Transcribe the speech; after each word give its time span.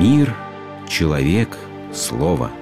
Мир, 0.00 0.32
человек, 0.88 1.58
слово. 1.92 2.52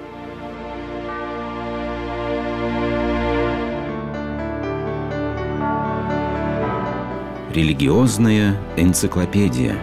Религиозная 7.53 8.59
энциклопедия. 8.75 9.77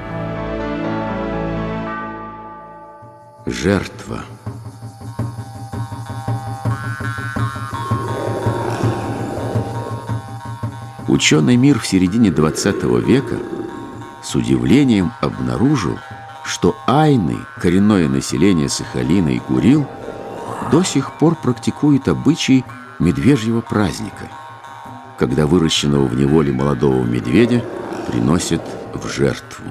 Жертва. 3.47 4.25
Ученый 11.07 11.55
мир 11.55 11.79
в 11.79 11.87
середине 11.87 12.33
20 12.33 12.83
века 13.07 13.37
с 14.25 14.35
удивлением 14.35 15.13
обнаружил, 15.21 15.97
что 16.45 16.77
айны, 16.87 17.39
коренное 17.61 18.09
население 18.09 18.69
Сахалина 18.69 19.31
и 19.31 19.39
Курил, 19.39 19.87
до 20.71 20.83
сих 20.83 21.13
пор 21.15 21.35
практикуют 21.35 22.09
обычай 22.09 22.65
медвежьего 22.99 23.61
праздника, 23.61 24.29
когда 25.19 25.47
выращенного 25.47 26.07
в 26.07 26.15
неволе 26.17 26.53
молодого 26.53 27.03
медведя 27.03 27.65
приносят 28.09 28.63
в 28.95 29.09
жертву. 29.09 29.65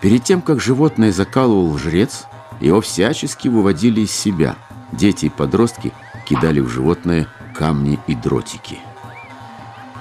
Перед 0.00 0.24
тем, 0.24 0.42
как 0.42 0.60
животное 0.60 1.12
закалывал 1.12 1.76
жрец, 1.78 2.26
его 2.60 2.80
всячески 2.80 3.48
выводили 3.48 4.02
из 4.02 4.12
себя. 4.12 4.56
Дети 4.92 5.26
и 5.26 5.30
подростки 5.30 5.92
кидали 6.26 6.60
в 6.60 6.68
животное 6.68 7.26
камни 7.54 7.98
и 8.06 8.14
дротики– 8.14 8.78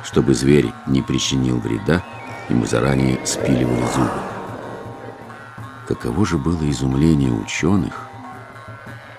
чтобы 0.06 0.36
зверь 0.36 0.72
не 0.88 1.02
причинил 1.02 1.60
вреда, 1.60 2.04
ему 2.48 2.66
заранее 2.66 3.20
спиливали 3.26 3.84
зубы. 3.96 4.35
Каково 5.88 6.26
же 6.26 6.38
было 6.38 6.70
изумление 6.70 7.32
ученых, 7.32 8.08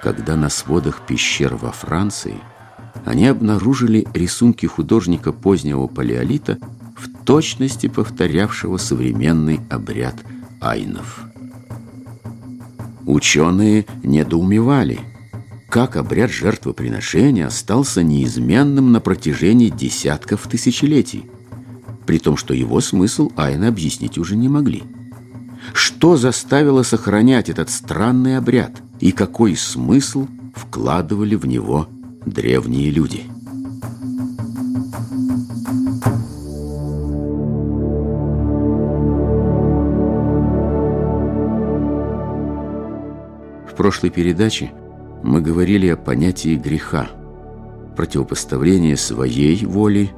когда 0.03 0.37
на 0.37 0.49
сводах 0.49 1.07
пещер 1.07 1.55
во 1.55 1.71
Франции 1.71 2.39
они 3.05 3.27
обнаружили 3.27 4.07
рисунки 4.15 4.67
художника 4.67 5.33
позднего 5.33 5.87
палеолита 5.87 6.59
в 6.97 7.25
точности 7.25 7.87
повторявшего 7.87 8.79
современный 8.79 9.61
обряд 9.71 10.17
айнов. 10.61 11.21
Ученые 13.05 13.87
недоумевали– 14.03 14.99
как 15.69 15.97
обряд 15.97 16.31
жертвоприношения 16.31 17.47
остался 17.47 18.03
неизменным 18.03 18.93
на 18.93 19.01
протяжении 19.01 19.69
десятков 19.69 20.47
тысячелетий, 20.49 21.27
при 22.07 22.19
том, 22.19 22.37
что 22.37 22.55
его 22.55 22.81
смысл 22.81 23.31
айны 23.37 23.67
объяснить 23.67 24.17
уже 24.17 24.37
не 24.37 24.49
могли. 24.49 24.85
Что 25.73 26.17
заставило 26.17 26.83
сохранять 26.83 27.49
этот 27.49 27.71
странный 27.71 28.37
обряд 28.37 28.73
и 29.01 29.13
какой 29.13 29.57
смысл 29.57 30.27
вкладывали 30.55 31.35
в 31.35 31.47
него 31.47 31.89
древние 32.25 32.91
люди? 32.91 33.25
В 43.71 43.75
прошлой 43.77 44.11
передаче 44.11 44.73
мы 45.23 45.43
говорили 45.43 45.89
о 45.89 45.97
понятии 45.97 46.57
греха, 46.57 47.09
противопоставление 47.95 48.97
своей 48.97 49.65
воли 49.67 50.11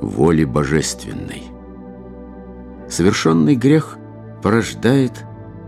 воле 0.00 0.44
божественной. 0.44 1.44
Совершенный 2.88 3.54
грех 3.54 3.98
порождает 4.46 5.24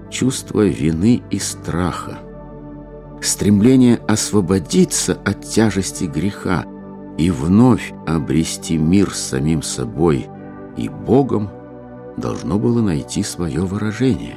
чувство 0.09 0.65
вины 0.65 1.21
и 1.31 1.41
страха, 1.41 2.21
стремление 3.21 3.97
освободиться 4.07 5.19
от 5.25 5.41
тяжести 5.41 6.05
греха 6.05 6.65
и 7.17 7.33
вновь 7.33 7.93
обрести 8.07 8.77
мир 8.77 9.11
с 9.11 9.19
самим 9.19 9.63
собой 9.63 10.29
и 10.77 10.89
Богом 10.89 11.51
должно 12.17 12.57
было 12.57 12.81
найти 12.81 13.25
свое 13.25 13.63
выражение. 13.63 14.37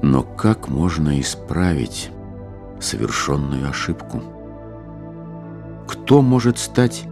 Но 0.00 0.22
как 0.22 0.68
можно 0.68 1.20
исправить 1.20 2.12
совершенную 2.78 3.68
ошибку. 3.68 4.22
Кто 5.88 6.22
может 6.22 6.56
стать 6.56 7.02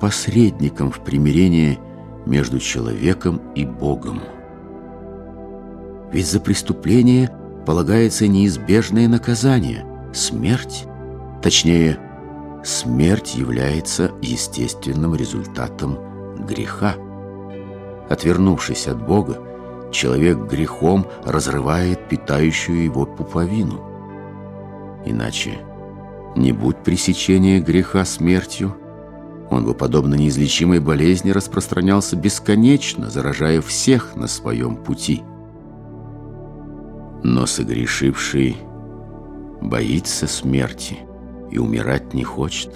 посредником 0.00 0.92
в 0.92 1.00
примирении 1.00 1.80
между 2.26 2.60
человеком 2.60 3.40
и 3.56 3.64
Богом? 3.64 4.20
Ведь 6.12 6.26
за 6.26 6.40
преступление 6.40 7.30
полагается 7.66 8.26
неизбежное 8.26 9.08
наказание– 9.08 9.84
смерть. 10.14 10.86
Точнее, 11.42 11.98
смерть 12.64 13.34
является 13.34 14.10
естественным 14.22 15.14
результатом 15.14 15.98
греха. 16.46 16.94
Отвернувшись 18.08 18.88
от 18.88 19.04
Бога, 19.06 19.38
человек 19.92 20.38
грехом 20.38 21.06
разрывает 21.24 22.08
питающую 22.08 22.82
его 22.84 23.04
пуповину. 23.04 23.84
Иначе, 25.04 25.58
не 26.36 26.52
будь 26.52 26.78
пресечения 26.78 27.60
греха 27.60 28.04
смертью, 28.04 28.76
он 29.50 29.64
бы, 29.64 29.74
подобно 29.74 30.14
неизлечимой 30.14 30.80
болезни, 30.80 31.30
распространялся 31.30 32.16
бесконечно, 32.16 33.08
заражая 33.08 33.62
всех 33.62 34.14
на 34.14 34.26
своем 34.26 34.76
пути. 34.76 35.22
Но 37.22 37.46
согрешивший 37.46 38.56
боится 39.60 40.26
смерти 40.26 40.98
и 41.50 41.58
умирать 41.58 42.14
не 42.14 42.24
хочет. 42.24 42.72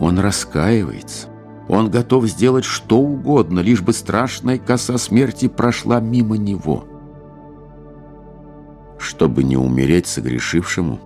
Он 0.00 0.18
раскаивается. 0.18 1.28
Он 1.68 1.90
готов 1.90 2.26
сделать 2.26 2.64
что 2.64 2.98
угодно, 2.98 3.60
лишь 3.60 3.82
бы 3.82 3.92
страшная 3.92 4.58
коса 4.58 4.96
смерти 4.96 5.48
прошла 5.48 6.00
мимо 6.00 6.38
него. 6.38 6.86
Чтобы 8.98 9.44
не 9.44 9.56
умереть 9.56 10.06
согрешившему, 10.06 10.98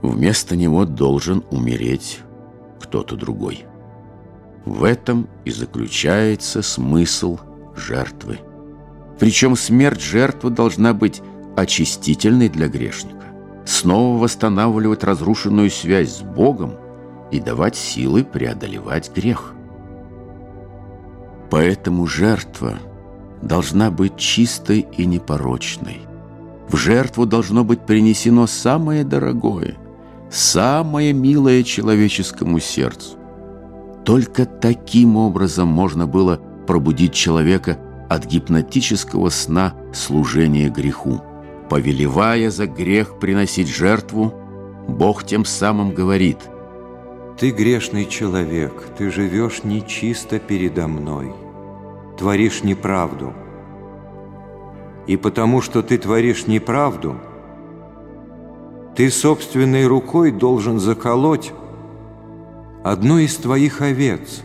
вместо 0.00 0.54
него 0.54 0.84
должен 0.84 1.42
умереть 1.50 2.20
кто-то 2.80 3.16
другой. 3.16 3.64
В 4.64 4.84
этом 4.84 5.28
и 5.44 5.50
заключается 5.50 6.62
смысл 6.62 7.38
жертвы. 7.74 8.38
Причем 9.18 9.56
смерть 9.56 10.00
жертвы 10.00 10.50
должна 10.50 10.92
быть 10.92 11.22
очистительной 11.56 12.48
для 12.48 12.68
грешника, 12.68 13.26
снова 13.64 14.22
восстанавливать 14.22 15.04
разрушенную 15.04 15.70
связь 15.70 16.18
с 16.18 16.22
Богом 16.22 16.72
и 17.30 17.40
давать 17.40 17.76
силы 17.76 18.24
преодолевать 18.24 19.14
грех. 19.14 19.54
Поэтому 21.50 22.06
жертва 22.06 22.78
должна 23.42 23.90
быть 23.90 24.16
чистой 24.16 24.86
и 24.96 25.06
непорочной– 25.06 26.02
в 26.68 26.76
жертву 26.76 27.26
должно 27.26 27.64
быть 27.64 27.80
принесено 27.80 28.46
самое 28.46 29.04
дорогое, 29.04 29.76
самое 30.30 31.12
милое 31.12 31.62
человеческому 31.62 32.58
сердцу. 32.58 33.16
Только 34.04 34.44
таким 34.44 35.16
образом 35.16 35.68
можно 35.68 36.06
было 36.06 36.40
пробудить 36.66 37.12
человека 37.12 37.78
от 38.14 38.26
гипнотического 38.26 39.28
сна 39.28 39.74
служения 39.92 40.68
греху. 40.68 41.20
Повелевая 41.68 42.50
за 42.50 42.66
грех 42.66 43.18
приносить 43.18 43.68
жертву, 43.68 44.32
Бог 44.88 45.24
тем 45.24 45.44
самым 45.44 45.94
говорит 45.94 46.38
«Ты 47.38 47.50
грешный 47.50 48.06
человек, 48.06 48.72
ты 48.96 49.10
живешь 49.10 49.64
нечисто 49.64 50.38
передо 50.38 50.86
мной, 50.86 51.32
творишь 52.18 52.62
неправду» 52.62 53.32
И 55.06 55.16
потому 55.16 55.60
что 55.60 55.82
ты 55.82 55.98
творишь 55.98 56.46
неправду, 56.46 57.16
ты 58.96 59.10
собственной 59.10 59.86
рукой 59.86 60.30
должен 60.30 60.78
заколоть 60.78 61.52
одну 62.82 63.18
из 63.18 63.36
твоих 63.36 63.82
овец. 63.82 64.42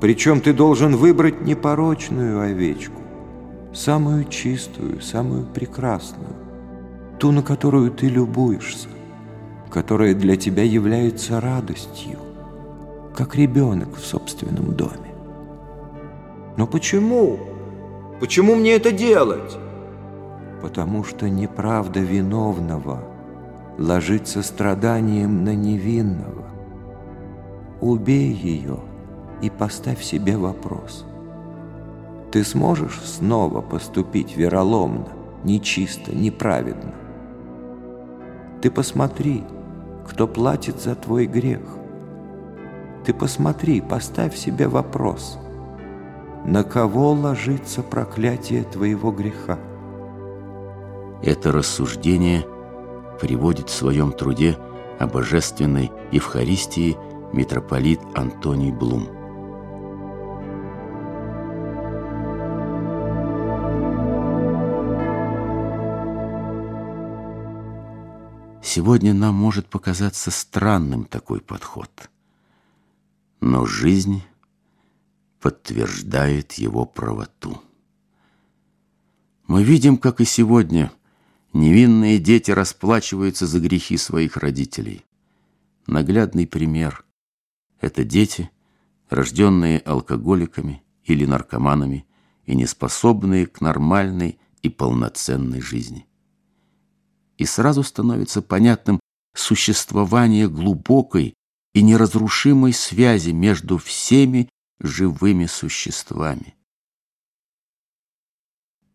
Причем 0.00 0.40
ты 0.40 0.54
должен 0.54 0.96
выбрать 0.96 1.42
непорочную 1.42 2.40
овечку, 2.40 3.02
самую 3.74 4.24
чистую, 4.24 5.02
самую 5.02 5.44
прекрасную, 5.44 6.32
ту, 7.18 7.32
на 7.32 7.42
которую 7.42 7.90
ты 7.90 8.08
любуешься, 8.08 8.88
которая 9.70 10.14
для 10.14 10.36
тебя 10.36 10.62
является 10.62 11.38
радостью, 11.38 12.18
как 13.14 13.36
ребенок 13.36 13.94
в 13.96 14.04
собственном 14.04 14.74
доме. 14.74 15.14
Но 16.56 16.66
почему? 16.66 17.38
Почему 18.20 18.54
мне 18.54 18.72
это 18.72 18.92
делать? 18.92 19.58
Потому 20.62 21.04
что 21.04 21.28
неправда 21.28 22.00
виновного 22.00 23.02
ложится 23.76 24.42
страданием 24.42 25.44
на 25.44 25.54
невинного. 25.54 26.46
Убей 27.80 28.32
ее 28.32 28.78
и 29.42 29.50
поставь 29.50 30.02
себе 30.02 30.36
вопрос. 30.36 31.04
Ты 32.32 32.44
сможешь 32.44 33.00
снова 33.00 33.60
поступить 33.60 34.36
вероломно, 34.36 35.08
нечисто, 35.44 36.14
неправедно. 36.14 36.94
Ты 38.62 38.70
посмотри, 38.70 39.42
кто 40.08 40.28
платит 40.28 40.80
за 40.80 40.94
твой 40.94 41.26
грех. 41.26 41.62
Ты 43.04 43.14
посмотри, 43.14 43.80
поставь 43.80 44.36
себе 44.36 44.68
вопрос, 44.68 45.38
на 46.44 46.62
кого 46.62 47.12
ложится 47.12 47.82
проклятие 47.82 48.64
твоего 48.64 49.10
греха? 49.10 49.58
Это 51.22 51.52
рассуждение 51.52 52.46
приводит 53.20 53.68
в 53.68 53.74
своем 53.74 54.12
труде 54.12 54.56
о 54.98 55.06
божественной 55.06 55.90
Евхаристии 56.12 56.96
митрополит 57.32 58.00
Антоний 58.14 58.72
Блум. 58.72 59.19
Сегодня 68.72 69.12
нам 69.14 69.34
может 69.34 69.66
показаться 69.66 70.30
странным 70.30 71.04
такой 71.04 71.40
подход, 71.40 71.90
но 73.40 73.66
жизнь 73.66 74.22
подтверждает 75.40 76.52
его 76.52 76.86
правоту. 76.86 77.60
Мы 79.48 79.64
видим, 79.64 79.96
как 79.96 80.20
и 80.20 80.24
сегодня, 80.24 80.92
невинные 81.52 82.20
дети 82.20 82.52
расплачиваются 82.52 83.44
за 83.48 83.58
грехи 83.58 83.96
своих 83.96 84.36
родителей. 84.36 85.04
Наглядный 85.88 86.46
пример– 86.46 87.04
это 87.80 88.04
дети, 88.04 88.52
рожденные 89.08 89.80
алкоголиками 89.80 90.84
или 91.02 91.26
наркоманами 91.26 92.06
и 92.46 92.54
неспособные 92.54 93.48
к 93.48 93.60
нормальной 93.60 94.38
и 94.62 94.68
полноценной 94.68 95.60
жизни. 95.60 96.06
И 97.40 97.46
сразу 97.46 97.82
становится 97.82 98.42
понятным 98.42 99.00
существование 99.34 100.46
глубокой 100.46 101.32
и 101.72 101.80
неразрушимой 101.80 102.74
связи 102.74 103.30
между 103.30 103.78
всеми 103.78 104.50
живыми 104.78 105.46
существами. 105.46 106.54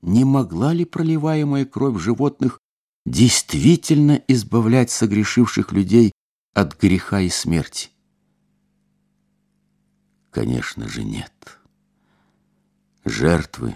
Не 0.03 0.25
могла 0.25 0.73
ли 0.73 0.85
проливаемая 0.85 1.65
кровь 1.65 1.99
животных 1.99 2.59
действительно 3.07 4.21
избавлять 4.27 4.91
согрешивших 4.91 5.71
людей 5.71 6.11
от 6.53 6.79
греха 6.79 7.21
и 7.21 7.29
смерти? 7.29 7.89
Конечно 10.29 10.87
же, 10.87 11.03
нет. 11.03 11.33
Жертвы, 13.05 13.75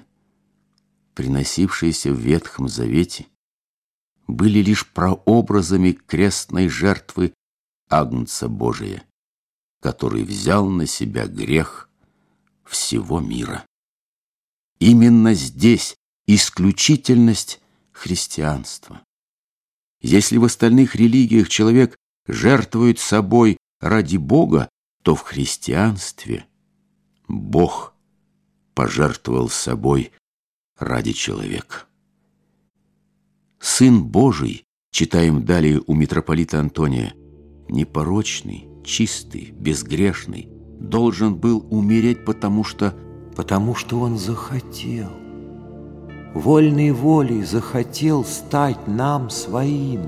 приносившиеся 1.16 2.14
в 2.14 2.20
Ветхом 2.20 2.70
Завете, 2.70 3.26
были 4.30 4.60
лишь 4.60 4.88
прообразами 4.88 5.92
крестной 5.92 6.70
жертвы 6.70 7.34
Агнца 7.90 8.48
Божия, 8.48 9.04
который 9.82 10.24
взял 10.24 10.68
на 10.68 10.86
себя 10.86 11.26
грех 11.26 11.90
всего 12.64 13.20
мира. 13.20 13.66
Именно 14.80 15.34
здесь 15.34 15.96
исключительность 16.28 17.60
христианства. 17.92 19.02
Если 20.02 20.38
в 20.38 20.46
остальных 20.46 20.96
религиях 20.96 21.50
человек 21.50 21.98
жертвует 22.28 23.00
собой 23.00 23.58
ради 23.82 24.18
Бога, 24.18 24.70
то 25.04 25.16
в 25.16 25.22
христианстве 25.22 26.46
Бог 27.28 27.94
пожертвовал 28.76 29.50
собой 29.50 30.14
ради 30.78 31.14
человека. 31.14 31.89
Сын 33.62 34.06
Божий, 34.06 34.64
читаем 34.90 35.44
далее 35.44 35.82
у 35.86 35.94
митрополита 35.94 36.62
Антония, 36.62 37.14
непорочный, 37.68 38.70
чистый, 38.86 39.52
безгрешный, 39.52 40.48
должен 40.80 41.36
был 41.36 41.66
умереть, 41.70 42.24
потому 42.24 42.64
что... 42.64 42.96
Потому 43.36 43.76
что 43.76 44.00
он 44.00 44.18
захотел. 44.18 45.10
Вольной 46.34 46.92
волей 46.92 47.44
захотел 47.44 48.24
стать 48.24 48.88
нам 48.88 49.30
своим, 49.30 50.04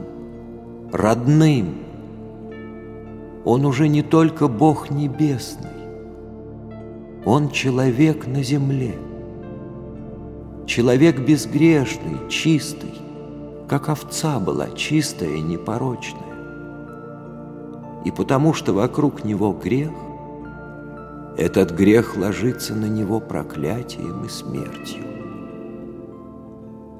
родным. 0.94 1.76
Он 3.44 3.66
уже 3.66 3.90
не 3.90 4.02
только 4.02 4.48
Бог 4.48 4.92
Небесный, 4.92 5.68
Он 7.26 7.50
человек 7.50 8.28
на 8.28 8.44
земле, 8.44 8.96
человек 10.68 11.20
безгрешный, 11.20 12.30
чистый, 12.30 13.11
как 13.72 13.88
овца 13.88 14.38
была 14.38 14.70
чистая 14.72 15.30
и 15.30 15.40
непорочная. 15.40 16.36
И 18.04 18.12
потому 18.12 18.54
что 18.54 18.74
вокруг 18.74 19.24
Него 19.24 19.54
грех, 19.54 19.94
этот 21.38 21.72
грех 21.72 22.18
ложится 22.18 22.76
на 22.76 22.88
него 22.88 23.22
проклятием 23.22 24.26
и 24.26 24.28
смертью. 24.28 25.06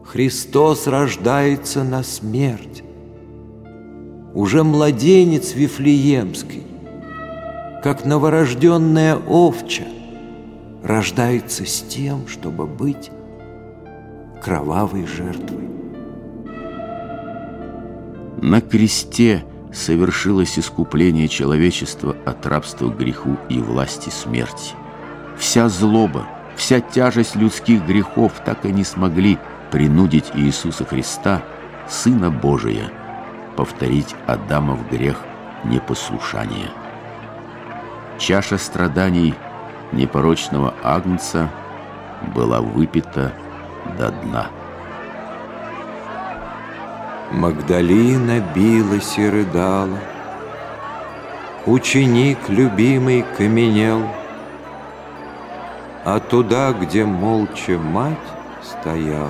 Христос 0.06 0.88
рождается 0.88 1.84
на 1.84 2.04
смерть. 2.04 2.84
Уже 4.34 4.64
младенец 4.64 5.54
Вифлеемский, 5.54 6.64
как 7.84 8.06
новорожденная 8.06 9.18
овча, 9.18 9.84
рождается 10.82 11.66
с 11.66 11.82
тем, 11.82 12.30
чтобы 12.30 12.66
быть 12.66 13.12
кровавой 14.42 15.06
жертвой. 15.06 15.72
На 18.42 18.60
кресте 18.60 19.46
совершилось 19.72 20.58
искупление 20.58 21.28
человечества 21.28 22.16
от 22.26 22.44
рабства 22.48 22.90
греху 22.90 23.38
и 23.50 23.60
власти 23.60 24.10
смерти. 24.10 24.74
Вся 25.38 25.70
злоба, 25.70 26.26
вся 26.56 26.80
тяжесть 26.82 27.36
людских 27.36 27.86
грехов 27.86 28.34
так 28.44 28.66
и 28.66 28.72
не 28.72 28.84
смогли 28.84 29.38
принудить 29.70 30.32
Иисуса 30.34 30.86
Христа, 30.86 31.44
Сына 31.88 32.32
Божия, 32.32 32.92
повторить 33.56 34.16
Адамов 34.26 34.90
грех 34.90 35.18
непослушания. 35.64 36.72
Чаша 38.18 38.58
страданий 38.58 39.36
непорочного 39.92 40.74
Агнца 40.84 41.52
была 42.36 42.60
выпита 42.60 43.34
до 44.00 44.10
дна. 44.10 44.50
Магдалина 47.32 48.42
билась 48.54 49.18
и 49.18 49.28
рыдала, 49.28 49.98
Ученик 51.66 52.50
любимый 52.50 53.24
каменел, 53.38 54.02
А 56.04 56.20
туда, 56.20 56.74
где 56.74 57.06
молча 57.06 57.78
мать 57.78 58.18
стояла, 58.62 59.30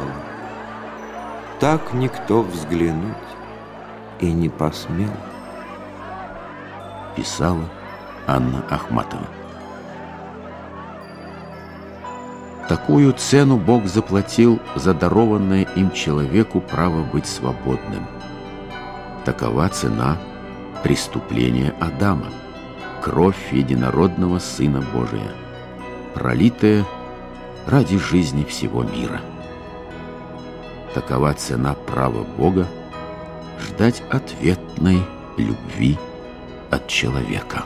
Так 1.59 1.93
никто 1.93 2.41
взглянуть 2.41 3.15
и 4.19 4.31
не 4.31 4.49
посмел. 4.49 5.11
Писала 7.15 7.69
Анна 8.25 8.63
Ахматова. 8.69 9.27
Такую 12.71 13.11
цену 13.11 13.57
Бог 13.57 13.85
заплатил 13.85 14.61
за 14.77 14.93
дарованное 14.93 15.63
им 15.75 15.91
человеку 15.91 16.61
право 16.61 17.03
быть 17.03 17.25
свободным. 17.25 18.07
Такова 19.25 19.67
цена 19.67 20.17
преступления 20.81 21.75
Адама, 21.81 22.27
кровь 23.03 23.51
единородного 23.51 24.39
Сына 24.39 24.81
Божия, 24.93 25.33
пролитая 26.13 26.85
ради 27.67 27.97
жизни 27.97 28.45
всего 28.45 28.83
мира. 28.83 29.19
Такова 30.93 31.33
цена 31.33 31.73
права 31.73 32.23
Бога 32.23 32.67
ждать 33.59 34.01
ответной 34.09 35.03
любви 35.35 35.97
от 36.69 36.87
человека. 36.87 37.65